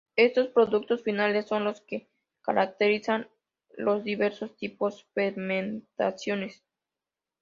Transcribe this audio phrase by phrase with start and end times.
[0.15, 2.09] Estos productos finales son los que
[2.41, 3.29] caracterizan
[3.77, 6.63] los diversos tipos de fermentaciones.